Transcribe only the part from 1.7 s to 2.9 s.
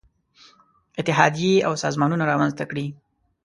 سازمانونه رامنځته کړي.